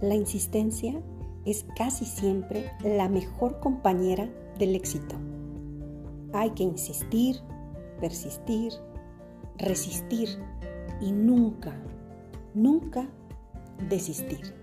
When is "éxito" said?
4.74-5.16